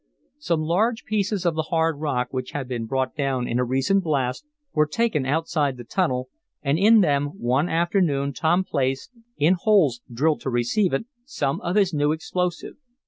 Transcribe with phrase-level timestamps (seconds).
[0.39, 4.03] Some large pieces of the hard rock, which had been brought down in a recent
[4.03, 6.29] blast, were taken outside the tunnel,
[6.63, 11.75] and in them one afternoon Tom placed, in holes drilled to receive it, some of
[11.75, 12.77] his new explosive.